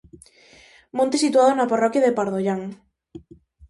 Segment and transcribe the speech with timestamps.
[0.97, 2.61] Monte situado na parroquia de Pardollán.